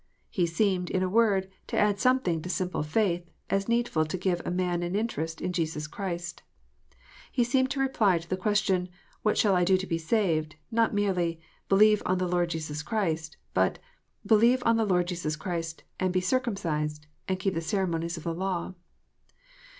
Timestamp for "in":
0.89-1.03, 5.41-5.53